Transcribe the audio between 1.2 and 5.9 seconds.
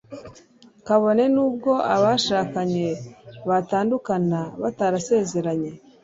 n'ubwo abashakanye batandukana batarasezeranye